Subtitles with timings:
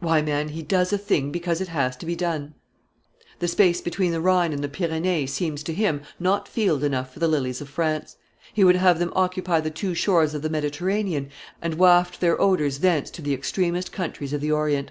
[0.00, 2.54] Why, man, he does a thing because it has to be done!
[3.38, 7.20] The space between the Rhine and the Pyrenees seems to him not field enough for
[7.20, 8.16] the lilies of France.
[8.52, 11.30] He would have them occupy the two shores of the Mediterranean,
[11.62, 14.90] and waft their odors thence to the extremest countries of the Orient.